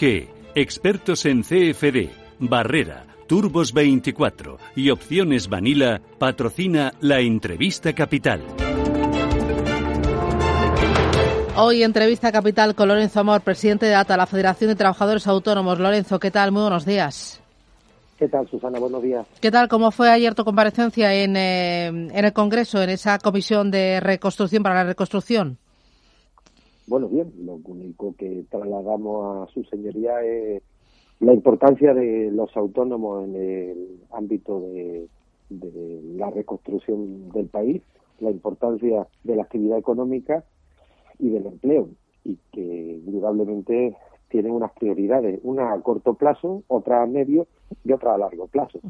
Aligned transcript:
IG, 0.00 0.28
expertos 0.54 1.24
en 1.26 1.42
CFD, 1.42 2.10
Barrera, 2.38 3.06
Turbos 3.26 3.72
24 3.72 4.58
y 4.76 4.90
Opciones 4.90 5.48
Vanilla 5.48 6.00
patrocina 6.18 6.92
la 7.00 7.20
entrevista 7.20 7.92
capital. 7.92 8.42
Hoy 11.56 11.82
entrevista 11.84 12.32
capital 12.32 12.74
con 12.74 12.88
Lorenzo 12.88 13.20
Amor, 13.20 13.42
presidente 13.42 13.86
de 13.86 13.94
ATA, 13.94 14.16
la 14.16 14.26
Federación 14.26 14.70
de 14.70 14.76
Trabajadores 14.76 15.26
Autónomos. 15.26 15.78
Lorenzo, 15.78 16.18
¿qué 16.18 16.30
tal? 16.30 16.50
Muy 16.50 16.62
buenos 16.62 16.84
días. 16.84 17.40
¿Qué 18.18 18.28
tal, 18.28 18.48
Susana? 18.48 18.78
Buenos 18.78 19.02
días. 19.02 19.26
¿Qué 19.40 19.50
tal? 19.50 19.68
¿Cómo 19.68 19.90
fue 19.90 20.10
ayer 20.10 20.34
tu 20.34 20.44
comparecencia 20.44 21.14
en, 21.14 21.36
eh, 21.36 21.86
en 21.86 22.24
el 22.24 22.32
Congreso, 22.32 22.82
en 22.82 22.90
esa 22.90 23.18
comisión 23.18 23.70
de 23.70 24.00
reconstrucción 24.00 24.62
para 24.62 24.76
la 24.76 24.84
reconstrucción? 24.84 25.58
Bueno, 26.86 27.08
bien, 27.08 27.32
lo 27.44 27.60
único 27.64 28.14
que 28.16 28.44
trasladamos 28.50 29.48
a 29.48 29.52
su 29.52 29.64
señoría 29.64 30.22
es 30.22 30.62
la 31.20 31.32
importancia 31.32 31.94
de 31.94 32.30
los 32.30 32.54
autónomos 32.56 33.24
en 33.24 33.36
el 33.36 34.00
ámbito 34.12 34.60
de, 34.60 35.08
la 36.16 36.30
reconstrucción 36.30 37.30
del 37.30 37.46
país, 37.46 37.82
la 38.20 38.30
importancia 38.30 39.06
de 39.22 39.36
la 39.36 39.42
actividad 39.42 39.78
económica 39.78 40.44
y 41.18 41.30
del 41.30 41.46
empleo, 41.46 41.88
y 42.24 42.38
que 42.52 43.00
indudablemente 43.06 43.96
tienen 44.28 44.52
unas 44.52 44.72
prioridades, 44.72 45.40
una 45.42 45.72
a 45.72 45.80
corto 45.80 46.14
plazo, 46.14 46.64
otra 46.66 47.02
a 47.02 47.06
medio 47.06 47.46
y 47.84 47.92
otra 47.92 48.14
a 48.14 48.18
largo 48.18 48.46
plazo. 48.48 48.80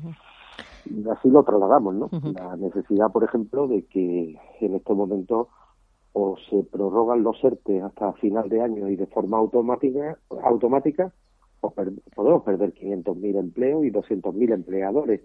Y 0.87 1.09
así 1.09 1.29
lo 1.29 1.43
trasladamos, 1.43 1.95
¿no? 1.95 2.11
La 2.35 2.57
necesidad, 2.57 3.11
por 3.13 3.25
ejemplo, 3.25 3.69
de 3.69 3.85
que 3.85 4.39
en 4.61 4.75
estos 4.75 4.97
momentos 4.97 5.49
o 6.15 6.37
se 6.49 6.63
prorrogan 6.63 7.25
los 7.25 7.43
ERTE 7.43 7.83
hasta 7.83 8.13
final 8.15 8.49
de 8.49 8.63
año 8.63 8.89
y 8.89 8.97
de 8.97 9.07
forma 9.07 9.37
automática, 9.37 10.17
automática 10.45 11.13
o 11.61 11.71
podemos 12.15 12.43
perder 12.45 12.73
500.000 12.73 13.39
empleos 13.39 13.85
y 13.85 13.91
200.000 13.91 14.55
empleadores. 14.55 15.21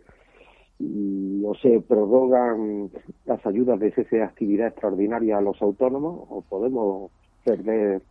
Y, 0.80 1.44
o 1.46 1.54
se 1.56 1.82
prorrogan 1.82 2.90
las 3.26 3.46
ayudas 3.46 3.80
de 3.80 3.92
cese 3.92 4.18
de 4.18 4.24
actividad 4.24 4.68
extraordinaria 4.68 5.38
a 5.38 5.42
los 5.42 5.62
autónomos 5.62 6.26
o 6.30 6.42
podemos 6.42 7.12
perder 7.44 8.02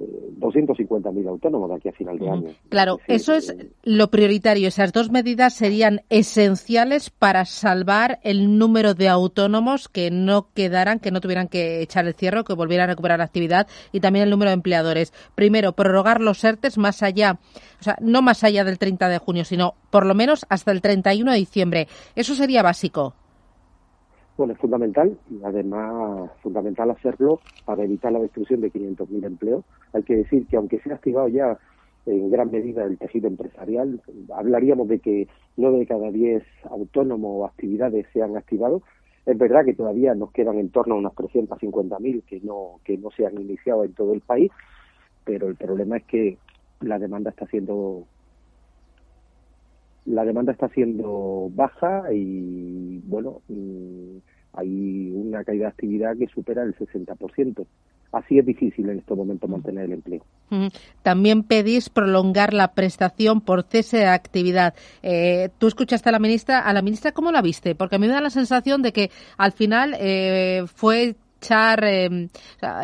250.000 0.00 1.28
autónomos 1.28 1.68
de 1.68 1.76
aquí 1.76 1.88
a 1.88 1.92
final 1.92 2.18
de 2.18 2.30
año. 2.30 2.48
Claro, 2.68 2.98
eso 3.06 3.34
es 3.34 3.50
eh, 3.50 3.70
lo 3.82 4.10
prioritario. 4.10 4.68
Esas 4.68 4.92
dos 4.92 5.10
medidas 5.10 5.54
serían 5.54 6.02
esenciales 6.08 7.10
para 7.10 7.44
salvar 7.44 8.18
el 8.22 8.58
número 8.58 8.94
de 8.94 9.08
autónomos 9.08 9.88
que 9.88 10.10
no 10.10 10.48
quedaran, 10.54 11.00
que 11.00 11.10
no 11.10 11.20
tuvieran 11.20 11.48
que 11.48 11.82
echar 11.82 12.06
el 12.06 12.14
cierre, 12.14 12.44
que 12.44 12.54
volvieran 12.54 12.88
a 12.88 12.92
recuperar 12.92 13.18
la 13.18 13.24
actividad 13.24 13.66
y 13.92 14.00
también 14.00 14.24
el 14.24 14.30
número 14.30 14.50
de 14.50 14.54
empleadores. 14.54 15.12
Primero, 15.34 15.72
prorrogar 15.72 16.20
los 16.20 16.42
ERTES 16.42 16.78
más 16.78 17.02
allá, 17.02 17.38
o 17.80 17.82
sea, 17.82 17.96
no 18.00 18.22
más 18.22 18.42
allá 18.44 18.64
del 18.64 18.78
30 18.78 19.08
de 19.08 19.18
junio, 19.18 19.44
sino 19.44 19.74
por 19.90 20.06
lo 20.06 20.14
menos 20.14 20.46
hasta 20.48 20.72
el 20.72 20.80
31 20.80 21.32
de 21.32 21.38
diciembre. 21.38 21.88
Eso 22.14 22.34
sería 22.34 22.62
básico. 22.62 23.14
Bueno, 24.40 24.54
es 24.54 24.58
fundamental 24.58 25.18
y 25.30 25.44
además 25.44 26.30
fundamental 26.40 26.90
hacerlo 26.90 27.40
para 27.66 27.84
evitar 27.84 28.10
la 28.10 28.20
destrucción 28.20 28.62
de 28.62 28.72
500.000 28.72 29.26
empleos. 29.26 29.66
Hay 29.92 30.02
que 30.02 30.16
decir 30.16 30.46
que 30.46 30.56
aunque 30.56 30.80
se 30.80 30.90
ha 30.90 30.94
activado 30.94 31.28
ya 31.28 31.58
en 32.06 32.30
gran 32.30 32.50
medida 32.50 32.84
el 32.84 32.96
tejido 32.96 33.28
empresarial, 33.28 34.00
hablaríamos 34.34 34.88
de 34.88 34.98
que 35.00 35.28
9 35.58 35.80
de 35.80 35.86
cada 35.86 36.10
10 36.10 36.42
autónomos 36.70 37.30
o 37.34 37.44
actividades 37.44 38.06
se 38.14 38.22
han 38.22 38.34
activado. 38.34 38.80
Es 39.26 39.36
verdad 39.36 39.66
que 39.66 39.74
todavía 39.74 40.14
nos 40.14 40.32
quedan 40.32 40.58
en 40.58 40.70
torno 40.70 40.94
a 40.94 40.98
unas 41.00 41.12
350.000 41.12 42.22
que 42.22 42.40
no, 42.40 42.80
que 42.82 42.96
no 42.96 43.10
se 43.10 43.26
han 43.26 43.38
iniciado 43.38 43.84
en 43.84 43.92
todo 43.92 44.14
el 44.14 44.22
país, 44.22 44.50
pero 45.22 45.48
el 45.48 45.56
problema 45.56 45.98
es 45.98 46.04
que 46.04 46.38
la 46.80 46.98
demanda 46.98 47.28
está 47.28 47.46
siendo 47.48 48.06
la 50.06 50.24
demanda 50.24 50.52
está 50.52 50.68
siendo 50.70 51.50
baja 51.54 52.12
y 52.12 53.00
bueno 53.04 53.42
hay 54.52 55.12
una 55.14 55.44
caída 55.44 55.64
de 55.64 55.70
actividad 55.70 56.16
que 56.16 56.26
supera 56.28 56.62
el 56.62 56.74
60%. 56.76 57.66
Así 58.12 58.38
es 58.38 58.46
difícil 58.46 58.88
en 58.88 58.98
estos 58.98 59.16
momentos 59.16 59.48
mantener 59.48 59.84
el 59.84 59.92
empleo. 59.92 60.24
También 61.02 61.44
pedís 61.44 61.88
prolongar 61.90 62.52
la 62.52 62.74
prestación 62.74 63.40
por 63.40 63.62
cese 63.62 63.98
de 63.98 64.06
actividad. 64.06 64.74
Eh, 65.02 65.50
Tú 65.58 65.68
escuchaste 65.68 66.08
a 66.08 66.12
la 66.12 66.18
ministra. 66.18 66.58
¿A 66.58 66.72
la 66.72 66.82
ministra 66.82 67.12
cómo 67.12 67.30
la 67.30 67.40
viste? 67.40 67.76
Porque 67.76 67.96
a 67.96 67.98
mí 68.00 68.08
me 68.08 68.12
da 68.12 68.20
la 68.20 68.30
sensación 68.30 68.82
de 68.82 68.92
que 68.92 69.10
al 69.36 69.52
final 69.52 69.94
eh, 70.00 70.64
fue 70.66 71.14
echar, 71.40 71.84
em, 71.84 72.28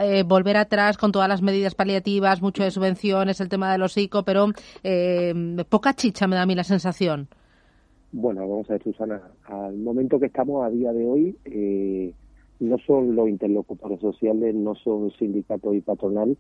eh, 0.00 0.22
volver 0.24 0.56
atrás 0.56 0.96
con 0.96 1.12
todas 1.12 1.28
las 1.28 1.42
medidas 1.42 1.74
paliativas, 1.74 2.40
mucho 2.40 2.62
de 2.62 2.70
subvenciones, 2.70 3.40
el 3.40 3.48
tema 3.48 3.70
de 3.70 3.78
los 3.78 3.96
ICO, 3.96 4.24
pero 4.24 4.46
em, 4.82 5.56
poca 5.68 5.92
chicha 5.94 6.26
me 6.26 6.36
da 6.36 6.42
a 6.42 6.46
mí 6.46 6.54
la 6.54 6.64
sensación. 6.64 7.28
Bueno, 8.18 8.48
vamos 8.48 8.70
a 8.70 8.72
ver, 8.72 8.82
Susana, 8.82 9.20
al 9.44 9.76
momento 9.76 10.18
que 10.18 10.24
estamos 10.24 10.64
a 10.64 10.70
día 10.70 10.90
de 10.90 11.06
hoy, 11.06 11.36
eh, 11.44 12.14
no 12.60 12.78
son 12.78 13.14
los 13.14 13.28
interlocutores 13.28 14.00
sociales, 14.00 14.54
no 14.54 14.74
son 14.74 15.10
sindicatos 15.18 15.74
y 15.74 15.82
patronal 15.82 16.34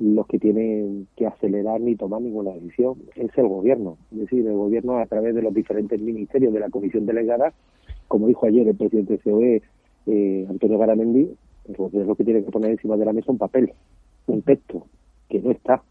los 0.00 0.26
que 0.26 0.40
tienen 0.40 1.06
que 1.16 1.28
acelerar 1.28 1.80
ni 1.80 1.94
tomar 1.94 2.22
ninguna 2.22 2.50
decisión, 2.50 2.96
es 3.14 3.30
el 3.38 3.46
gobierno. 3.46 3.98
Es 4.10 4.18
decir, 4.18 4.44
el 4.44 4.56
gobierno 4.56 4.98
a 4.98 5.06
través 5.06 5.36
de 5.36 5.42
los 5.42 5.54
diferentes 5.54 6.00
ministerios 6.00 6.52
de 6.52 6.58
la 6.58 6.70
comisión 6.70 7.06
delegada, 7.06 7.52
como 8.08 8.26
dijo 8.26 8.46
ayer 8.46 8.66
el 8.66 8.74
presidente 8.74 9.12
de 9.12 9.18
COE, 9.20 9.62
eh, 10.06 10.46
Antonio 10.50 10.76
Garamendi, 10.76 11.30
el 11.68 11.76
gobierno 11.76 12.16
que 12.16 12.24
tiene 12.24 12.42
que 12.44 12.50
poner 12.50 12.72
encima 12.72 12.96
de 12.96 13.04
la 13.04 13.12
mesa 13.12 13.30
un 13.30 13.38
papel, 13.38 13.72
un 14.26 14.42
texto, 14.42 14.88
que 15.28 15.40
no 15.40 15.52
está. 15.52 15.84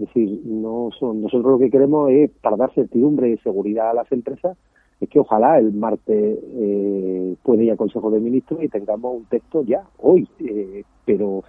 Es 0.00 0.06
decir, 0.06 0.40
no 0.46 0.88
son, 0.98 1.20
nosotros 1.20 1.52
lo 1.52 1.58
que 1.58 1.70
queremos 1.70 2.10
es, 2.10 2.30
para 2.40 2.56
dar 2.56 2.72
certidumbre 2.72 3.30
y 3.30 3.36
seguridad 3.38 3.90
a 3.90 3.94
las 3.94 4.10
empresas, 4.10 4.56
es 4.98 5.08
que 5.10 5.20
ojalá 5.20 5.58
el 5.58 5.72
martes 5.72 6.38
eh, 6.42 7.36
pueda 7.42 7.62
ir 7.62 7.72
a 7.72 7.76
Consejo 7.76 8.10
de 8.10 8.18
Ministros 8.18 8.62
y 8.62 8.68
tengamos 8.68 9.16
un 9.16 9.24
texto 9.26 9.62
ya, 9.62 9.84
hoy. 9.98 10.26
Eh, 10.38 10.84
pero 11.04 11.44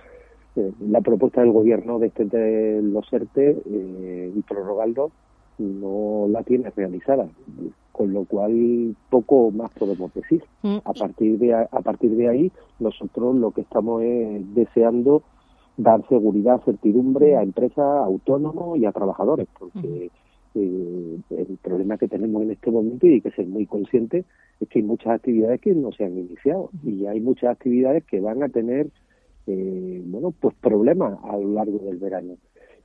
eh, 0.57 0.71
la 0.81 0.99
propuesta 0.99 1.39
del 1.39 1.53
Gobierno 1.53 1.97
de 1.97 2.07
extender 2.07 2.83
los 2.83 3.11
ERTE 3.13 3.61
eh, 3.65 4.33
y 4.35 4.41
prorrogarlo 4.41 5.11
no 5.57 6.27
la 6.29 6.43
tiene 6.43 6.71
realizada, 6.71 7.29
con 7.93 8.11
lo 8.11 8.25
cual 8.25 8.95
poco 9.09 9.51
más 9.51 9.71
podemos 9.71 10.13
decir. 10.13 10.43
Mm. 10.63 10.77
A 10.83 10.93
partir 10.93 11.39
de 11.39 11.53
a 11.53 11.81
partir 11.81 12.17
de 12.17 12.27
ahí, 12.27 12.51
nosotros 12.79 13.35
lo 13.35 13.51
que 13.51 13.61
estamos 13.61 14.01
es 14.01 14.55
deseando 14.55 15.23
dar 15.77 16.07
seguridad, 16.07 16.61
certidumbre 16.63 17.35
a 17.37 17.43
empresas, 17.43 17.79
autónomos 17.79 18.77
y 18.77 18.85
a 18.85 18.91
trabajadores, 18.91 19.47
porque 19.57 20.11
eh, 20.53 21.17
el 21.29 21.57
problema 21.61 21.97
que 21.97 22.07
tenemos 22.07 22.41
en 22.43 22.51
este 22.51 22.71
momento 22.71 23.07
y 23.07 23.13
hay 23.13 23.21
que 23.21 23.31
ser 23.31 23.47
muy 23.47 23.65
consciente 23.65 24.25
es 24.59 24.67
que 24.67 24.79
hay 24.79 24.85
muchas 24.85 25.13
actividades 25.13 25.61
que 25.61 25.73
no 25.73 25.91
se 25.91 26.03
han 26.03 26.17
iniciado 26.17 26.69
y 26.83 27.05
hay 27.05 27.21
muchas 27.21 27.51
actividades 27.51 28.03
que 28.03 28.19
van 28.19 28.43
a 28.43 28.49
tener 28.49 28.87
eh, 29.47 30.01
bueno 30.05 30.33
pues 30.39 30.53
problemas 30.55 31.17
a 31.23 31.37
lo 31.37 31.53
largo 31.53 31.79
del 31.79 31.97
verano. 31.97 32.35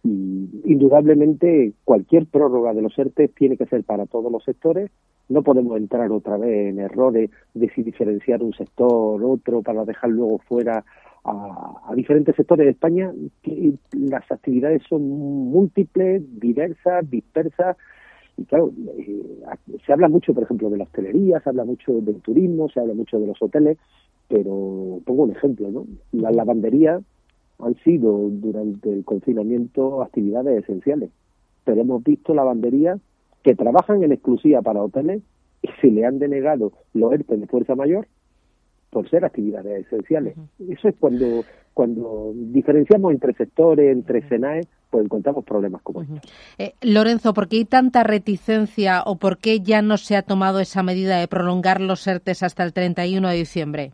Y 0.05 0.49
indudablemente 0.65 1.73
cualquier 1.85 2.27
prórroga 2.27 2.73
de 2.73 2.83
los 2.83 2.97
ERTE 2.97 3.29
tiene 3.29 3.57
que 3.57 3.67
ser 3.67 3.83
para 3.83 4.07
todos 4.07 4.31
los 4.31 4.45
sectores. 4.45 4.91
No 5.29 5.43
podemos 5.43 5.77
entrar 5.77 6.13
otra 6.13 6.37
vez 6.37 6.69
en 6.69 6.79
errores 6.79 7.31
de 7.55 7.69
si 7.71 7.83
diferenciar 7.83 8.45
un 8.45 8.53
sector 8.53 9.21
otro 9.25 9.63
para 9.63 9.85
dejar 9.85 10.11
luego 10.11 10.39
fuera 10.39 10.85
a, 11.27 11.93
diferentes 11.95 12.37
sectores 12.37 12.67
de 12.67 12.71
España, 12.73 13.13
las 13.93 14.31
actividades 14.31 14.83
son 14.89 15.09
múltiples, 15.09 16.23
diversas, 16.39 17.09
dispersas, 17.11 17.77
y 18.37 18.45
claro, 18.45 18.71
eh, 18.99 19.41
se 19.85 19.93
habla 19.93 20.09
mucho, 20.09 20.35
por 20.35 20.43
ejemplo, 20.43 20.69
de 20.69 20.77
la 20.77 20.85
hostelería, 20.85 21.41
se 21.41 21.49
habla 21.49 21.65
mucho 21.65 21.93
del 22.01 22.21
turismo, 22.21 22.69
se 22.69 22.81
habla 22.81 22.95
mucho 22.95 23.19
de 23.19 23.29
los 23.29 23.41
hoteles, 23.41 23.79
pero 24.29 25.01
pongo 25.05 25.25
un 25.25 25.31
ejemplo, 25.31 25.71
¿no? 25.71 25.87
Las 26.13 26.37
lavanderías 26.37 27.03
han 27.59 27.75
sido 27.77 28.29
durante 28.31 28.93
el 28.93 29.05
confinamiento 29.05 30.03
actividades 30.03 30.65
esenciales, 30.65 31.11
pero 31.65 31.81
hemos 31.81 32.05
visto 32.05 32.35
lavanderías 32.35 33.01
que 33.43 33.55
trabajan 33.55 34.03
en 34.03 34.13
exclusiva 34.13 34.61
para 34.61 34.83
hoteles 34.83 35.23
y 35.63 35.69
se 35.81 35.91
le 35.91 36.05
han 36.05 36.19
denegado 36.19 36.73
los 36.93 37.13
ERTE 37.13 37.39
de 37.39 37.47
fuerza 37.47 37.75
mayor 37.75 38.07
por 38.91 39.09
ser 39.11 39.25
actividades 39.25 39.87
esenciales. 39.87 40.37
Eso 40.69 40.89
es 40.89 40.95
cuando, 40.99 41.45
cuando 41.75 42.33
diferenciamos 42.35 43.13
entre 43.13 43.35
sectores, 43.35 43.93
entre 43.93 44.27
SENAE, 44.29 44.63
pues 44.91 45.05
encontramos 45.05 45.45
problemas 45.45 45.83
como 45.83 46.03
estos. 46.03 46.21
Eh, 46.59 46.75
Lorenzo, 46.83 47.35
¿por 47.35 47.49
qué 47.49 47.57
hay 47.57 47.65
tanta 47.65 48.03
reticencia 48.05 49.03
o 49.05 49.17
por 49.17 49.39
qué 49.39 49.61
ya 49.61 49.83
no 49.83 49.97
se 49.97 50.17
ha 50.17 50.23
tomado 50.23 50.61
esa 50.61 50.83
medida 50.83 51.19
de 51.19 51.29
prolongar 51.29 51.81
los 51.81 52.07
ERTES 52.07 52.43
hasta 52.43 52.65
el 52.65 52.73
31 52.73 53.29
de 53.29 53.37
diciembre? 53.37 53.93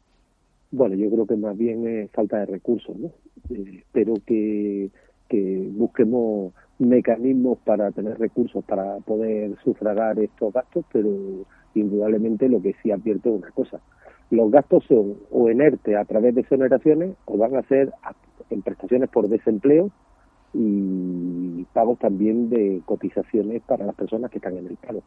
Bueno, 0.70 0.94
yo 0.94 1.10
creo 1.10 1.26
que 1.26 1.36
más 1.36 1.56
bien 1.56 1.86
es 1.86 2.10
falta 2.12 2.38
de 2.38 2.46
recursos, 2.46 2.96
¿no? 2.96 3.08
Eh, 3.50 3.78
espero 3.78 4.14
que, 4.26 4.90
que 5.28 5.68
busquemos 5.72 6.52
mecanismos 6.78 7.58
para 7.64 7.90
tener 7.90 8.18
recursos 8.18 8.64
para 8.64 8.98
poder 8.98 9.56
sufragar 9.64 10.18
estos 10.18 10.52
gastos, 10.52 10.84
pero 10.92 11.44
indudablemente 11.80 12.48
lo 12.48 12.60
que 12.60 12.74
sí 12.82 12.90
advierto 12.90 13.30
es 13.30 13.42
una 13.42 13.50
cosa. 13.50 13.80
Los 14.30 14.50
gastos 14.50 14.84
son 14.84 15.16
o 15.30 15.48
en 15.48 15.60
ERTE 15.60 15.96
a 15.96 16.04
través 16.04 16.34
de 16.34 16.40
exoneraciones 16.40 17.14
o 17.26 17.36
van 17.36 17.54
a 17.56 17.62
ser 17.62 17.92
en 18.50 18.62
prestaciones 18.62 19.10
por 19.10 19.28
desempleo 19.28 19.90
y 20.54 21.64
pagos 21.72 21.98
también 21.98 22.50
de 22.50 22.82
cotizaciones 22.84 23.62
para 23.62 23.86
las 23.86 23.94
personas 23.94 24.30
que 24.30 24.38
están 24.38 24.56
en 24.56 24.66
el 24.66 24.76
paro. 24.76 25.02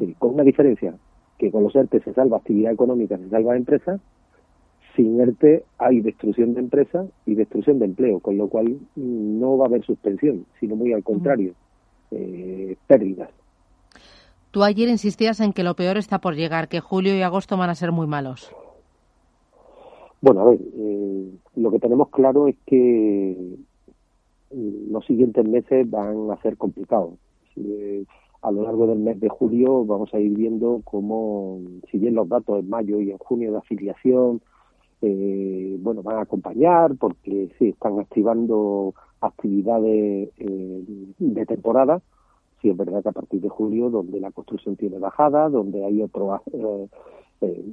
Eh, 0.00 0.14
con 0.18 0.34
una 0.34 0.44
diferencia, 0.44 0.94
que 1.38 1.50
con 1.50 1.62
los 1.62 1.74
ERTE 1.74 2.00
se 2.00 2.12
salva 2.12 2.38
actividad 2.38 2.72
económica, 2.72 3.16
se 3.16 3.28
salva 3.28 3.56
empresas, 3.56 4.00
sin 4.96 5.20
ERTE 5.20 5.64
hay 5.78 6.00
destrucción 6.00 6.54
de 6.54 6.60
empresas 6.60 7.06
y 7.26 7.34
destrucción 7.34 7.78
de 7.78 7.86
empleo, 7.86 8.20
con 8.20 8.36
lo 8.36 8.48
cual 8.48 8.78
no 8.96 9.56
va 9.56 9.66
a 9.66 9.68
haber 9.68 9.84
suspensión, 9.84 10.46
sino 10.58 10.76
muy 10.76 10.92
al 10.92 11.02
contrario, 11.02 11.54
eh, 12.10 12.76
pérdidas. 12.86 13.30
Tú 14.50 14.62
ayer 14.64 14.88
insistías 14.88 15.40
en 15.40 15.52
que 15.52 15.62
lo 15.62 15.74
peor 15.74 15.96
está 15.96 16.18
por 16.18 16.34
llegar, 16.34 16.68
que 16.68 16.80
julio 16.80 17.16
y 17.16 17.22
agosto 17.22 17.56
van 17.56 17.70
a 17.70 17.74
ser 17.74 17.92
muy 17.92 18.06
malos. 18.06 18.54
Bueno, 20.20 20.40
a 20.40 20.50
ver, 20.50 20.60
eh, 20.74 21.30
lo 21.56 21.70
que 21.70 21.78
tenemos 21.78 22.08
claro 22.10 22.48
es 22.48 22.56
que 22.66 23.56
los 24.50 25.04
siguientes 25.06 25.46
meses 25.46 25.88
van 25.88 26.30
a 26.30 26.36
ser 26.42 26.56
complicados. 26.56 27.14
Eh, 27.56 28.04
a 28.42 28.50
lo 28.50 28.62
largo 28.62 28.86
del 28.86 28.98
mes 28.98 29.20
de 29.20 29.28
julio 29.28 29.84
vamos 29.84 30.12
a 30.14 30.18
ir 30.18 30.34
viendo 30.34 30.80
cómo, 30.84 31.60
si 31.90 31.98
bien 31.98 32.14
los 32.14 32.28
datos 32.28 32.60
en 32.60 32.70
mayo 32.70 33.00
y 33.00 33.10
en 33.10 33.18
junio 33.18 33.52
de 33.52 33.58
afiliación, 33.58 34.40
eh, 35.02 35.76
bueno, 35.80 36.02
van 36.02 36.18
a 36.18 36.22
acompañar 36.22 36.96
porque 36.96 37.50
sí, 37.58 37.68
están 37.68 37.98
activando 38.00 38.94
actividades 39.20 40.30
eh, 40.38 40.84
de 41.18 41.46
temporada. 41.46 42.02
Sí, 42.60 42.68
es 42.68 42.76
verdad 42.76 43.02
que 43.02 43.08
a 43.08 43.12
partir 43.12 43.40
de 43.40 43.48
julio, 43.48 43.88
donde 43.88 44.20
la 44.20 44.32
construcción 44.32 44.76
tiene 44.76 44.98
bajada, 44.98 45.48
donde 45.48 45.84
hay 45.84 46.02
otros 46.02 46.40
eh, 46.52 46.88
eh, 47.40 47.64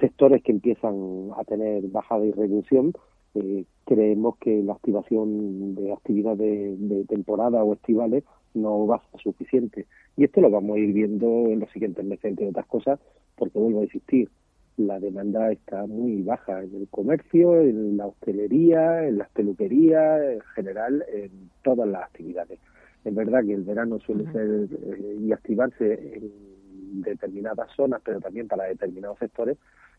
sectores 0.00 0.42
que 0.42 0.50
empiezan 0.50 1.30
a 1.36 1.44
tener 1.44 1.86
bajada 1.88 2.24
y 2.24 2.32
reducción, 2.32 2.92
eh, 3.34 3.64
creemos 3.84 4.36
que 4.38 4.62
la 4.64 4.72
activación 4.72 5.76
de 5.76 5.92
actividades 5.92 6.88
de, 6.88 7.04
temporada 7.04 7.62
o 7.62 7.74
estivales 7.74 8.24
no 8.54 8.86
va 8.88 8.96
a 8.96 9.10
ser 9.12 9.20
suficiente. 9.20 9.86
Y 10.16 10.24
esto 10.24 10.40
lo 10.40 10.50
vamos 10.50 10.76
a 10.76 10.80
ir 10.80 10.92
viendo 10.92 11.46
en 11.46 11.60
los 11.60 11.70
siguientes 11.70 12.04
meses, 12.04 12.24
entre 12.24 12.48
otras 12.48 12.66
cosas, 12.66 12.98
porque 13.36 13.60
vuelvo 13.60 13.80
a 13.80 13.84
insistir, 13.84 14.28
la 14.76 14.98
demanda 14.98 15.52
está 15.52 15.86
muy 15.86 16.22
baja 16.22 16.64
en 16.64 16.74
el 16.74 16.88
comercio, 16.88 17.60
en 17.60 17.96
la 17.96 18.06
hostelería, 18.06 19.06
en 19.06 19.18
las 19.18 19.30
peluquerías, 19.30 20.20
en 20.22 20.40
general, 20.54 21.04
en 21.12 21.50
todas 21.62 21.88
las 21.88 22.02
actividades. 22.02 22.58
Es 23.04 23.14
verdad 23.14 23.44
que 23.44 23.54
el 23.54 23.62
verano 23.62 23.98
suele 24.00 24.30
ser 24.32 24.68
eh, 24.70 25.18
y 25.20 25.32
activarse 25.32 26.16
en 26.16 27.02
determinadas 27.02 27.70
zonas, 27.74 28.00
pero 28.04 28.20
también 28.20 28.48
para 28.48 28.64
determinados 28.64 29.18
sectores, 29.18 29.56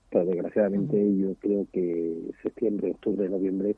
pero 0.09 0.25
desgraciadamente 0.25 1.17
yo 1.17 1.33
creo 1.39 1.65
que 1.71 2.31
septiembre, 2.43 2.91
octubre, 2.91 3.27
noviembre 3.29 3.75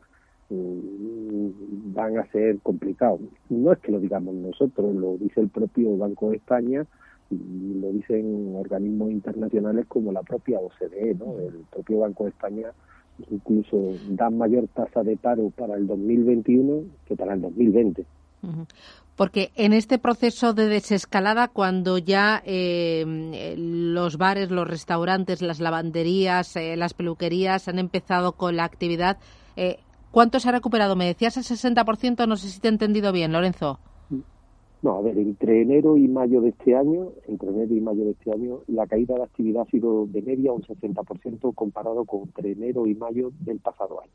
mm, 0.49 1.93
van 1.93 2.17
a 2.17 2.25
ser 2.31 2.59
complicados. 2.59 3.21
No 3.49 3.71
es 3.71 3.79
que 3.79 3.91
lo 3.91 3.99
digamos 3.99 4.35
nosotros, 4.35 4.93
lo 4.95 5.17
dice 5.17 5.39
el 5.41 5.49
propio 5.49 5.95
Banco 5.95 6.31
de 6.31 6.37
España 6.37 6.85
y 7.29 7.79
lo 7.79 7.91
dicen 7.91 8.53
organismos 8.55 9.11
internacionales 9.11 9.85
como 9.87 10.11
la 10.11 10.23
propia 10.23 10.59
OCDE, 10.59 11.15
¿no? 11.15 11.39
El 11.39 11.65
propio 11.71 11.99
Banco 11.99 12.25
de 12.25 12.31
España 12.31 12.71
incluso 13.29 13.93
da 14.09 14.29
mayor 14.29 14.67
tasa 14.69 15.03
de 15.03 15.15
paro 15.17 15.51
para 15.51 15.75
el 15.75 15.87
2021 15.87 16.83
que 17.05 17.15
para 17.15 17.35
el 17.35 17.41
2020. 17.41 18.05
Porque 19.15 19.51
en 19.55 19.73
este 19.73 19.99
proceso 19.99 20.53
de 20.53 20.67
desescalada, 20.67 21.47
cuando 21.47 21.99
ya 21.99 22.41
eh, 22.45 23.55
los 23.57 24.17
bares, 24.17 24.49
los 24.49 24.67
restaurantes, 24.67 25.41
las 25.41 25.59
lavanderías, 25.59 26.55
eh, 26.55 26.75
las 26.75 26.95
peluquerías 26.95 27.67
han 27.67 27.77
empezado 27.77 28.31
con 28.31 28.55
la 28.55 28.63
actividad, 28.63 29.17
eh, 29.55 29.77
¿cuánto 30.11 30.39
se 30.39 30.49
ha 30.49 30.51
recuperado? 30.51 30.95
Me 30.95 31.05
decías 31.05 31.37
el 31.37 31.43
60%, 31.43 32.27
no 32.27 32.35
sé 32.35 32.49
si 32.49 32.59
te 32.59 32.69
he 32.69 32.71
entendido 32.71 33.11
bien, 33.11 33.31
Lorenzo. 33.31 33.79
No, 34.81 34.97
a 34.97 35.01
ver, 35.01 35.17
entre 35.17 35.61
enero 35.61 35.95
y 35.95 36.09
mayo 36.09 36.41
de 36.41 36.49
este 36.49 36.75
año, 36.75 37.11
entre 37.27 37.49
enero 37.49 37.73
y 37.73 37.79
mayo 37.79 38.03
de 38.03 38.11
este 38.11 38.31
año, 38.31 38.61
la 38.67 38.85
caída 38.85 39.15
de 39.15 39.23
actividad 39.23 39.61
ha 39.61 39.71
sido 39.71 40.07
de 40.07 40.21
media 40.21 40.51
un 40.51 40.63
60% 40.63 41.55
comparado 41.55 42.03
con 42.03 42.23
entre 42.23 42.51
enero 42.51 42.85
y 42.87 42.95
mayo 42.95 43.31
del 43.39 43.59
pasado 43.59 44.01
año. 44.01 44.11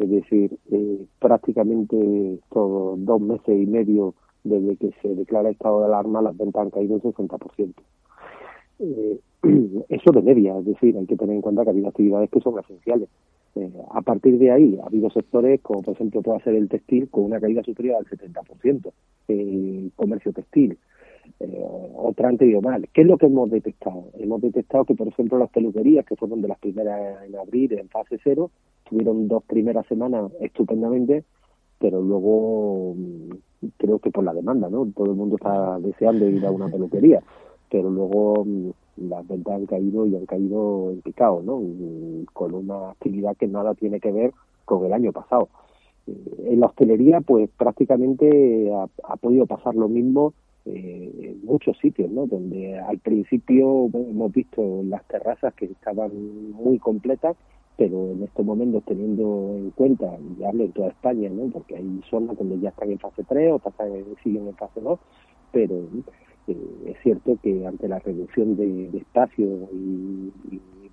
Es 0.00 0.08
decir, 0.08 0.58
eh, 0.72 1.04
prácticamente 1.18 2.38
todos 2.50 3.04
dos 3.04 3.20
meses 3.20 3.48
y 3.48 3.66
medio 3.66 4.14
desde 4.44 4.76
que 4.76 4.90
se 5.02 5.14
declara 5.14 5.50
estado 5.50 5.80
de 5.80 5.86
alarma, 5.86 6.22
las 6.22 6.34
ventas 6.36 6.62
han 6.62 6.70
caído 6.70 6.94
un 6.94 7.02
60%. 7.02 7.74
Eh, 8.78 9.20
eso 9.90 10.12
de 10.12 10.22
media, 10.22 10.58
es 10.58 10.64
decir, 10.64 10.96
hay 10.96 11.04
que 11.04 11.16
tener 11.16 11.36
en 11.36 11.42
cuenta 11.42 11.64
que 11.64 11.68
ha 11.68 11.72
habido 11.72 11.88
actividades 11.88 12.30
que 12.30 12.40
son 12.40 12.58
esenciales. 12.58 13.10
Eh, 13.56 13.70
a 13.90 14.00
partir 14.00 14.38
de 14.38 14.50
ahí, 14.50 14.78
ha 14.82 14.86
habido 14.86 15.10
sectores, 15.10 15.60
como 15.60 15.82
por 15.82 15.92
ejemplo 15.92 16.22
puede 16.22 16.40
ser 16.44 16.54
el 16.54 16.70
textil, 16.70 17.10
con 17.10 17.24
una 17.24 17.38
caída 17.38 17.62
superior 17.62 17.96
al 17.96 18.06
70%, 18.06 18.92
el 19.28 19.92
comercio 19.96 20.32
textil. 20.32 20.78
Eh, 21.40 21.64
otra 21.94 22.32
mal. 22.62 22.88
¿Qué 22.92 23.02
es 23.02 23.06
lo 23.06 23.18
que 23.18 23.26
hemos 23.26 23.50
detectado? 23.50 24.04
Hemos 24.18 24.40
detectado 24.40 24.84
que, 24.84 24.94
por 24.94 25.08
ejemplo, 25.08 25.38
las 25.38 25.50
peluquerías, 25.50 26.06
que 26.06 26.16
fueron 26.16 26.40
de 26.40 26.48
las 26.48 26.58
primeras 26.58 27.22
en 27.24 27.36
abrir 27.36 27.74
en 27.74 27.88
fase 27.88 28.18
cero, 28.24 28.50
tuvieron 28.90 29.28
dos 29.28 29.42
primeras 29.44 29.86
semanas 29.86 30.30
estupendamente, 30.40 31.24
pero 31.78 32.02
luego 32.02 32.94
mm, 32.96 33.68
creo 33.78 33.98
que 34.00 34.10
por 34.10 34.24
la 34.24 34.34
demanda, 34.34 34.68
¿no? 34.68 34.86
Todo 34.94 35.06
el 35.06 35.16
mundo 35.16 35.36
está 35.36 35.78
deseando 35.78 36.28
ir 36.28 36.44
a 36.44 36.50
una 36.50 36.68
peluquería, 36.70 37.22
pero 37.70 37.88
luego 37.88 38.44
mm, 38.44 38.70
las 39.08 39.26
ventas 39.26 39.54
han 39.54 39.66
caído 39.66 40.06
y 40.06 40.16
han 40.16 40.26
caído 40.26 40.90
en 40.90 41.00
picado, 41.00 41.42
¿no? 41.42 41.62
Con 42.32 42.54
una 42.54 42.90
actividad 42.90 43.36
que 43.36 43.46
nada 43.46 43.74
tiene 43.74 44.00
que 44.00 44.12
ver 44.12 44.32
con 44.64 44.84
el 44.84 44.92
año 44.92 45.12
pasado. 45.12 45.48
Eh, 46.06 46.48
en 46.48 46.60
la 46.60 46.66
hostelería, 46.66 47.20
pues 47.20 47.48
prácticamente 47.56 48.70
ha, 49.04 49.16
podido 49.16 49.46
pasar 49.46 49.74
lo 49.76 49.88
mismo 49.88 50.34
eh, 50.66 51.36
en 51.38 51.46
muchos 51.46 51.78
sitios, 51.78 52.10
¿no? 52.10 52.26
Donde 52.26 52.78
al 52.78 52.98
principio 52.98 53.88
hemos 53.94 54.32
visto 54.32 54.82
las 54.84 55.06
terrazas 55.06 55.54
que 55.54 55.66
estaban 55.66 56.10
muy 56.52 56.78
completas 56.78 57.36
pero 57.80 58.10
en 58.10 58.22
estos 58.24 58.44
momentos 58.44 58.82
teniendo 58.84 59.54
en 59.56 59.70
cuenta, 59.70 60.14
y 60.38 60.44
hablo 60.44 60.64
en 60.64 60.72
toda 60.72 60.88
España, 60.88 61.30
¿no? 61.30 61.50
porque 61.50 61.76
hay 61.76 62.02
zonas 62.10 62.36
donde 62.36 62.60
ya 62.60 62.68
están 62.68 62.90
en 62.90 62.98
fase 62.98 63.24
3, 63.26 63.52
otras 63.54 63.74
siguen 64.22 64.48
en 64.48 64.54
fase 64.54 64.82
2, 64.82 65.00
pero 65.50 65.76
eh, 66.46 66.56
es 66.88 66.96
cierto 67.02 67.38
que 67.42 67.66
ante 67.66 67.88
la 67.88 67.98
reducción 67.98 68.54
de, 68.54 68.90
espacio 68.98 69.46
y, 69.72 70.30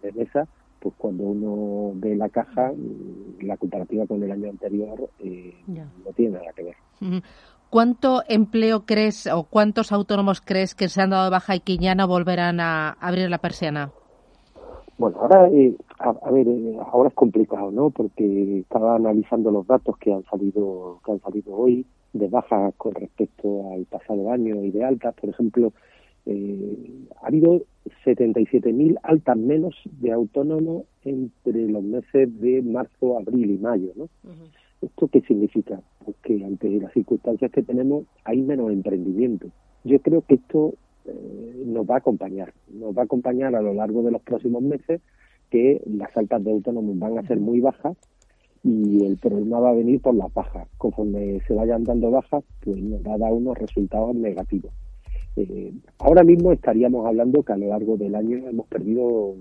de 0.02 0.12
mesa, 0.14 0.48
pues 0.80 0.96
cuando 0.98 1.26
uno 1.26 1.92
ve 1.96 2.16
la 2.16 2.30
caja, 2.30 2.72
la 3.42 3.58
comparativa 3.58 4.08
con 4.08 4.24
el 4.24 4.32
año 4.32 4.50
anterior 4.50 5.10
eh, 5.20 5.56
no 5.68 6.14
tiene 6.16 6.38
nada 6.38 6.54
que 6.56 6.64
ver. 6.64 6.76
¿Cuánto 7.70 8.24
empleo 8.30 8.86
crees 8.86 9.28
o 9.28 9.44
cuántos 9.44 9.92
autónomos 9.92 10.40
crees 10.40 10.74
que 10.74 10.88
se 10.88 11.02
han 11.02 11.10
dado 11.10 11.26
de 11.26 11.32
baja 11.32 11.54
y 11.54 11.60
que 11.60 11.78
ya 11.78 11.96
no 11.96 12.08
volverán 12.08 12.62
a 12.62 12.92
abrir 12.92 13.30
la 13.30 13.40
persiana? 13.40 13.92
Bueno, 14.98 15.18
ahora, 15.22 15.48
eh, 15.50 15.76
a, 16.00 16.32
ver, 16.32 16.48
eh, 16.48 16.78
ahora 16.92 17.10
es 17.10 17.16
complicado, 17.16 17.70
¿no? 17.70 17.92
Porque 17.92 18.60
estaba 18.60 18.96
analizando 18.96 19.52
los 19.52 19.68
datos 19.68 19.96
que 20.00 20.12
han 20.12 20.24
salido, 20.24 21.00
que 21.06 21.12
han 21.12 21.22
salido 21.22 21.56
hoy 21.56 21.86
de 22.14 22.28
bajas 22.28 22.74
con 22.78 22.96
respecto 22.96 23.72
al 23.72 23.86
pasado 23.86 24.32
año 24.32 24.64
y 24.64 24.72
de 24.72 24.84
altas. 24.84 25.14
Por 25.14 25.30
ejemplo, 25.30 25.72
eh, 26.26 27.06
ha 27.22 27.28
habido 27.28 27.62
77.000 28.06 28.98
altas 29.04 29.38
menos 29.38 29.76
de 29.86 30.12
autónomos 30.12 30.86
entre 31.04 31.68
los 31.68 31.84
meses 31.84 32.42
de 32.42 32.64
marzo, 32.64 33.20
abril 33.20 33.52
y 33.52 33.58
mayo, 33.60 33.92
¿no? 33.96 34.10
¿Esto 34.82 35.08
qué 35.10 35.22
significa? 35.22 35.80
Porque 36.04 36.44
ante 36.44 36.70
las 36.70 36.92
circunstancias 36.94 37.52
que 37.52 37.62
tenemos 37.62 38.06
hay 38.24 38.42
menos 38.42 38.72
emprendimiento. 38.72 39.48
Yo 39.84 40.00
creo 40.02 40.22
que 40.22 40.36
esto 40.36 40.74
eh, 41.08 41.64
nos 41.66 41.90
va 41.90 41.96
a 41.96 41.98
acompañar, 42.00 42.54
nos 42.70 42.96
va 42.96 43.02
a 43.02 43.06
acompañar 43.06 43.56
a 43.56 43.62
lo 43.62 43.74
largo 43.74 44.04
de 44.04 44.12
los 44.12 44.22
próximos 44.22 44.62
meses 44.62 45.02
que 45.50 45.82
las 45.86 46.16
altas 46.18 46.44
de 46.44 46.52
autónomos 46.52 46.98
van 47.00 47.18
a 47.18 47.28
ser 47.28 47.40
muy 47.40 47.60
bajas 47.62 47.96
y 48.64 49.06
el 49.06 49.18
problema 49.18 49.60
va 49.60 49.70
a 49.70 49.74
venir 49.74 50.02
por 50.02 50.16
las 50.16 50.34
bajas. 50.34 50.68
Conforme 50.78 51.40
se 51.48 51.54
vayan 51.54 51.84
dando 51.84 52.12
bajas, 52.12 52.44
pues 52.64 52.78
nos 52.78 53.02
va 53.02 53.14
a 53.14 53.18
dar 53.18 53.34
unos 53.34 53.58
resultados 53.58 54.16
negativos. 54.16 54.74
Eh, 55.38 55.72
ahora 56.00 56.24
mismo 56.24 56.52
estaríamos 56.52 57.06
hablando 57.06 57.44
que 57.44 57.54
a 57.54 57.58
lo 57.58 57.68
largo 57.68 57.96
del 57.96 58.16
año 58.16 58.38
hemos 58.48 58.68
perdido 58.68 59.36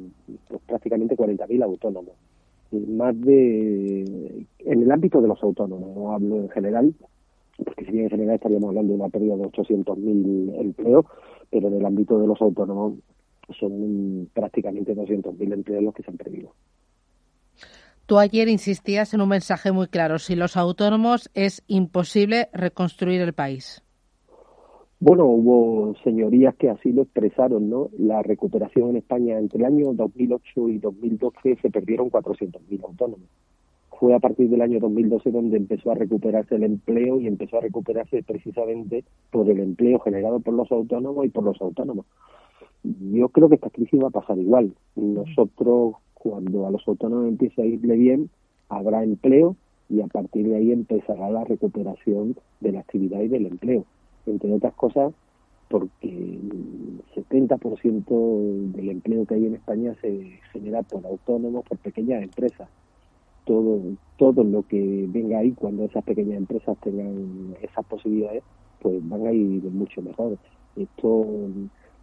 pues, 0.49 0.61
prácticamente 0.67 1.17
40.000 1.17 1.63
autónomos. 1.65 2.15
Más 2.71 3.19
de. 3.21 4.47
En 4.59 4.83
el 4.83 4.91
ámbito 4.91 5.23
de 5.23 5.29
los 5.29 5.43
autónomos, 5.43 5.97
no 5.97 6.13
hablo 6.13 6.37
en 6.37 6.49
general, 6.51 6.95
porque 7.65 7.85
si 7.87 7.93
bien 7.93 8.05
en 8.05 8.11
general 8.11 8.35
estaríamos 8.35 8.69
hablando 8.69 8.93
de 8.93 8.99
una 9.01 9.09
pérdida 9.09 9.37
de 9.37 9.45
800.000 9.45 10.61
empleos, 10.61 11.07
pero 11.51 11.69
en 11.69 11.75
el 11.75 11.87
ámbito 11.87 12.19
de 12.19 12.27
los 12.27 12.41
autónomos 12.41 12.95
son 13.59 14.29
prácticamente 14.33 14.95
200.000 14.95 15.53
empleos 15.53 15.85
los 15.85 15.95
que 15.95 16.03
se 16.03 16.11
han 16.11 16.17
perdido. 16.17 16.53
Tú 18.07 18.19
ayer 18.19 18.49
insistías 18.49 19.15
en 19.15 19.21
un 19.21 19.29
mensaje 19.29 19.73
muy 19.73 19.89
claro. 19.89 20.19
Si 20.19 20.37
los 20.37 20.57
autónomos 20.57 21.29
es 21.35 21.65
imposible 21.67 22.49
reconstruir 22.53 23.21
el 23.21 23.33
país. 23.33 23.83
Bueno, 24.99 25.27
hubo 25.27 25.95
señorías 26.05 26.55
que 26.55 26.71
así 26.71 26.93
lo 26.93 27.03
expresaron, 27.03 27.69
¿no? 27.69 27.91
La 27.99 28.23
recuperación 28.23 28.91
en 28.91 28.97
España 28.97 29.39
entre 29.39 29.59
el 29.59 29.67
año 29.67 29.93
2008 29.93 30.69
y 30.69 30.79
2012 30.79 31.59
se 31.61 31.71
perdieron 31.71 32.11
400.000 32.11 32.83
autónomos. 32.85 33.29
Fue 33.99 34.15
a 34.15 34.19
partir 34.19 34.51
del 34.51 34.61
año 34.63 34.79
2012 34.81 35.31
donde 35.31 35.57
empezó 35.57 35.91
a 35.91 35.95
recuperarse 35.95 36.57
el 36.57 36.65
empleo 36.65 37.21
y 37.21 37.27
empezó 37.27 37.59
a 37.59 37.63
recuperarse 37.63 38.23
precisamente 38.23 39.05
por 39.31 39.49
el 39.49 39.61
empleo 39.61 39.99
generado 40.01 40.41
por 40.41 40.55
los 40.55 40.71
autónomos 40.71 41.25
y 41.25 41.29
por 41.31 41.45
los 41.45 41.61
autónomos. 41.61 42.07
Yo 42.83 43.29
creo 43.31 43.49
que 43.49 43.57
esta 43.57 43.71
crisis 43.71 44.01
va 44.03 44.09
a 44.09 44.11
pasar 44.11 44.39
igual. 44.39 44.75
Nosotros, 44.97 45.95
cuando 46.15 46.67
a 46.67 46.71
los 46.71 46.87
autónomos 46.87 47.29
empiece 47.29 47.63
a 47.63 47.67
irle 47.67 47.97
bien, 47.97 48.31
habrá 48.69 49.03
empleo 49.03 49.57
y 49.89 50.01
a 50.01 50.07
partir 50.07 50.49
de 50.49 50.57
ahí 50.57 50.73
empezará 50.73 51.31
la 51.31 51.45
recuperación 51.45 52.37
de 52.61 52.73
la 52.73 52.81
actividad 52.81 53.21
y 53.21 53.29
del 53.29 53.47
empleo 53.47 53.85
entre 54.27 54.53
otras 54.53 54.75
cosas 54.75 55.15
porque 55.69 56.09
el 56.09 57.03
70% 57.15 58.73
del 58.73 58.89
empleo 58.89 59.27
que 59.27 59.35
hay 59.35 59.47
en 59.47 59.55
España 59.55 59.95
se 60.01 60.39
genera 60.53 60.83
por 60.83 61.05
autónomos, 61.05 61.65
por 61.65 61.79
pequeñas 61.79 62.23
empresas. 62.23 62.69
Todo, 63.47 63.81
todo 64.19 64.45
lo 64.45 64.63
que 64.63 65.07
venga 65.09 65.39
ahí 65.39 65.53
cuando 65.53 65.85
esas 65.85 66.05
pequeñas 66.05 66.37
empresas 66.37 66.77
tengan 66.83 67.57
esas 67.63 67.87
posibilidades, 67.87 68.43
pues 68.83 68.97
van 69.09 69.27
a 69.27 69.33
ir 69.33 69.63
mucho 69.65 70.03
mejor. 70.03 70.37
Esto, 70.77 71.27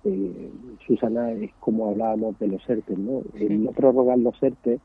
eh, 0.06 0.50
Susana, 0.88 1.32
es 1.34 1.52
como 1.60 1.90
hablábamos 1.90 2.40
de 2.40 2.48
los 2.48 2.68
ERTE, 2.68 2.98
¿no? 2.98 3.22
El 3.36 3.66
no 3.66 3.72
prorrogar 3.72 4.18
los 4.18 4.42
ERTE 4.42 4.80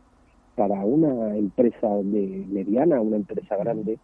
para 0.57 0.85
una 0.85 1.37
empresa 1.37 1.89
de 1.89 2.45
mediana, 2.51 3.01
una 3.01 3.17
empresa 3.17 3.57
grande, 3.57 3.99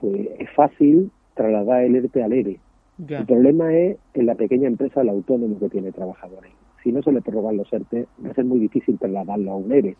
pues 0.00 0.28
es 0.38 0.50
fácil 0.54 1.10
trasladar 1.34 1.84
el 1.84 1.96
ERTE 1.96 2.22
al 2.22 2.32
ERE 2.34 2.60
el 3.08 3.26
problema 3.26 3.74
es 3.74 3.96
en 4.14 4.26
la 4.26 4.34
pequeña 4.34 4.68
empresa, 4.68 5.00
el 5.00 5.08
autónomo 5.08 5.58
que 5.58 5.68
tiene 5.68 5.92
trabajadores. 5.92 6.52
Si 6.82 6.92
no 6.92 7.02
se 7.02 7.12
le 7.12 7.20
prorrogan 7.20 7.58
los 7.58 7.72
ERTE, 7.72 8.06
va 8.24 8.30
a 8.30 8.34
ser 8.34 8.44
muy 8.44 8.58
difícil 8.58 8.98
trasladarlo 8.98 9.52
a 9.52 9.56
un 9.56 9.70
ERE, 9.70 9.96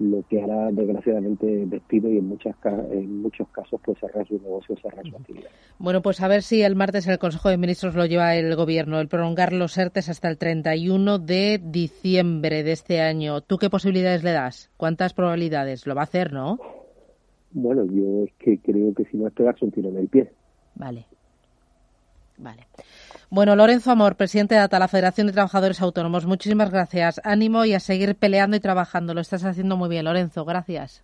lo 0.00 0.24
que 0.28 0.42
hará 0.42 0.72
desgraciadamente 0.72 1.66
despido 1.66 2.10
y 2.10 2.18
en, 2.18 2.26
muchas, 2.28 2.56
en 2.90 3.22
muchos 3.22 3.48
casos 3.48 3.80
pues 3.84 3.98
cerrar 4.00 4.26
su 4.26 4.34
negocio, 4.34 4.76
cerrar 4.82 5.06
su 5.08 5.16
actividad. 5.16 5.50
Bueno, 5.78 6.02
pues 6.02 6.20
a 6.20 6.28
ver 6.28 6.42
si 6.42 6.62
el 6.62 6.74
martes 6.74 7.06
el 7.06 7.18
Consejo 7.18 7.48
de 7.48 7.58
Ministros 7.58 7.94
lo 7.94 8.06
lleva 8.06 8.34
el 8.34 8.56
Gobierno, 8.56 8.98
el 8.98 9.08
prolongar 9.08 9.52
los 9.52 9.78
ERTES 9.78 10.08
hasta 10.08 10.28
el 10.28 10.38
31 10.38 11.18
de 11.18 11.60
diciembre 11.62 12.62
de 12.62 12.72
este 12.72 13.00
año. 13.00 13.40
¿Tú 13.40 13.58
qué 13.58 13.70
posibilidades 13.70 14.24
le 14.24 14.32
das? 14.32 14.70
¿Cuántas 14.76 15.14
probabilidades? 15.14 15.86
Lo 15.86 15.94
va 15.94 16.02
a 16.02 16.04
hacer, 16.04 16.32
¿no? 16.32 16.58
Bueno, 17.52 17.84
yo 17.86 18.24
es 18.24 18.32
que 18.38 18.58
creo 18.58 18.92
que 18.94 19.04
si 19.04 19.16
no 19.16 19.28
es 19.28 19.32
pegarse 19.32 19.64
un 19.64 19.70
tiro 19.70 19.88
en 19.90 19.96
el 19.96 20.08
pie. 20.08 20.30
Vale. 20.74 21.06
Vale. 22.38 22.66
Bueno, 23.28 23.56
Lorenzo 23.56 23.90
Amor, 23.90 24.16
presidente 24.16 24.54
de 24.54 24.60
ATA, 24.60 24.78
la 24.78 24.88
Federación 24.88 25.26
de 25.26 25.32
Trabajadores 25.32 25.80
Autónomos, 25.80 26.26
muchísimas 26.26 26.70
gracias. 26.70 27.20
Ánimo 27.24 27.64
y 27.64 27.74
a 27.74 27.80
seguir 27.80 28.14
peleando 28.14 28.56
y 28.56 28.60
trabajando. 28.60 29.14
Lo 29.14 29.20
estás 29.20 29.44
haciendo 29.44 29.76
muy 29.76 29.88
bien, 29.88 30.04
Lorenzo. 30.04 30.44
Gracias. 30.44 31.02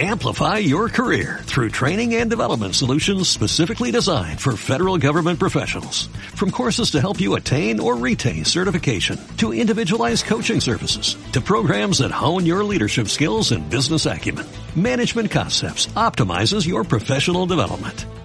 Amplify 0.00 0.58
your 0.58 0.88
career 0.88 1.40
through 1.42 1.70
training 1.70 2.14
and 2.14 2.30
development 2.30 2.76
solutions 2.76 3.28
specifically 3.28 3.90
designed 3.90 4.40
for 4.40 4.56
federal 4.56 4.96
government 4.96 5.40
professionals. 5.40 6.06
From 6.36 6.52
courses 6.52 6.92
to 6.92 7.00
help 7.00 7.20
you 7.20 7.34
attain 7.34 7.80
or 7.80 7.96
retain 7.96 8.44
certification, 8.44 9.18
to 9.38 9.52
individualized 9.52 10.26
coaching 10.26 10.60
services, 10.60 11.16
to 11.32 11.40
programs 11.40 11.98
that 11.98 12.12
hone 12.12 12.46
your 12.46 12.62
leadership 12.62 13.08
skills 13.08 13.50
and 13.50 13.68
business 13.68 14.06
acumen, 14.06 14.46
Management 14.76 15.32
Concepts 15.32 15.88
optimizes 15.96 16.64
your 16.64 16.84
professional 16.84 17.46
development. 17.46 18.06